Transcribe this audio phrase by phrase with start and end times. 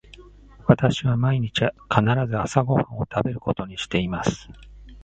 [0.67, 4.49] 私は毎日必ず朝ご飯を食べることにしています。